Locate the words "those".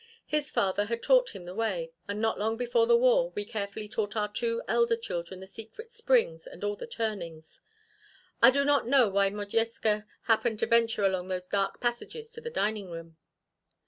11.27-11.47